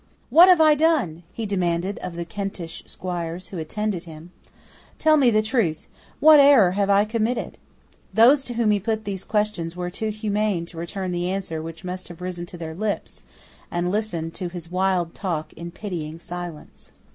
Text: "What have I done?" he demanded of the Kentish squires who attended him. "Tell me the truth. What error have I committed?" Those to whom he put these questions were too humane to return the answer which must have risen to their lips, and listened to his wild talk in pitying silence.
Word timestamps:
"What 0.31 0.49
have 0.49 0.59
I 0.59 0.73
done?" 0.73 1.21
he 1.31 1.45
demanded 1.45 1.99
of 1.99 2.15
the 2.15 2.25
Kentish 2.25 2.81
squires 2.87 3.49
who 3.49 3.59
attended 3.59 4.05
him. 4.05 4.31
"Tell 4.97 5.15
me 5.15 5.29
the 5.29 5.43
truth. 5.43 5.85
What 6.19 6.39
error 6.39 6.71
have 6.71 6.89
I 6.89 7.05
committed?" 7.05 7.59
Those 8.11 8.43
to 8.45 8.55
whom 8.55 8.71
he 8.71 8.79
put 8.79 9.05
these 9.05 9.23
questions 9.23 9.75
were 9.75 9.91
too 9.91 10.09
humane 10.09 10.65
to 10.65 10.77
return 10.79 11.11
the 11.11 11.29
answer 11.29 11.61
which 11.61 11.83
must 11.83 12.07
have 12.07 12.19
risen 12.19 12.47
to 12.47 12.57
their 12.57 12.73
lips, 12.73 13.21
and 13.69 13.91
listened 13.91 14.33
to 14.33 14.49
his 14.49 14.71
wild 14.71 15.13
talk 15.13 15.53
in 15.53 15.69
pitying 15.69 16.17
silence. 16.17 16.89